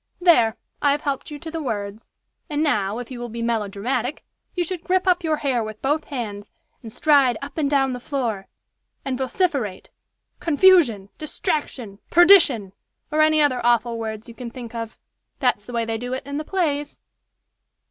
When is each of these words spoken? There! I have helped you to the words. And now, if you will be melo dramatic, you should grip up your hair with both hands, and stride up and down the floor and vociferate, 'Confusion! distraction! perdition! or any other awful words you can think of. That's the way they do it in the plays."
There! 0.19 0.57
I 0.81 0.93
have 0.93 1.01
helped 1.01 1.29
you 1.29 1.37
to 1.37 1.51
the 1.51 1.61
words. 1.61 2.09
And 2.49 2.63
now, 2.63 2.97
if 2.97 3.11
you 3.11 3.19
will 3.19 3.29
be 3.29 3.43
melo 3.43 3.67
dramatic, 3.67 4.25
you 4.55 4.63
should 4.63 4.83
grip 4.83 5.05
up 5.07 5.23
your 5.23 5.37
hair 5.37 5.63
with 5.63 5.79
both 5.83 6.05
hands, 6.05 6.49
and 6.81 6.91
stride 6.91 7.37
up 7.39 7.55
and 7.59 7.69
down 7.69 7.93
the 7.93 7.99
floor 7.99 8.47
and 9.05 9.15
vociferate, 9.15 9.91
'Confusion! 10.39 11.09
distraction! 11.19 11.99
perdition! 12.09 12.73
or 13.11 13.21
any 13.21 13.43
other 13.43 13.63
awful 13.63 13.99
words 13.99 14.27
you 14.27 14.33
can 14.33 14.49
think 14.49 14.73
of. 14.73 14.97
That's 15.37 15.65
the 15.65 15.73
way 15.73 15.85
they 15.85 15.99
do 15.99 16.13
it 16.13 16.25
in 16.25 16.37
the 16.37 16.43
plays." 16.45 16.99